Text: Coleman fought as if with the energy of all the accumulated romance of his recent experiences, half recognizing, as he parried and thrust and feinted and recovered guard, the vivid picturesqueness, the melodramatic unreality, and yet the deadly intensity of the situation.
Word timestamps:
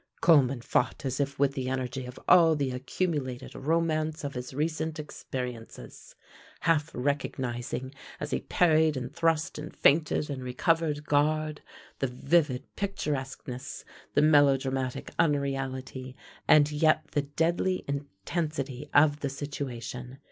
Coleman 0.19 0.61
fought 0.61 1.05
as 1.05 1.19
if 1.19 1.37
with 1.37 1.53
the 1.53 1.69
energy 1.69 2.07
of 2.07 2.19
all 2.27 2.55
the 2.55 2.71
accumulated 2.71 3.53
romance 3.53 4.23
of 4.23 4.33
his 4.33 4.51
recent 4.51 4.97
experiences, 4.97 6.15
half 6.61 6.89
recognizing, 6.95 7.93
as 8.19 8.31
he 8.31 8.39
parried 8.39 8.97
and 8.97 9.13
thrust 9.13 9.59
and 9.59 9.71
feinted 9.75 10.27
and 10.27 10.41
recovered 10.43 11.03
guard, 11.05 11.61
the 11.99 12.07
vivid 12.07 12.63
picturesqueness, 12.75 13.85
the 14.15 14.23
melodramatic 14.23 15.11
unreality, 15.19 16.15
and 16.47 16.71
yet 16.71 17.05
the 17.11 17.21
deadly 17.21 17.85
intensity 17.87 18.89
of 18.95 19.19
the 19.19 19.29
situation. 19.29 20.17